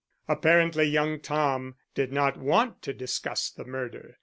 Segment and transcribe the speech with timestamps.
[0.27, 4.15] Apparently young Tom did not want to discuss the murder.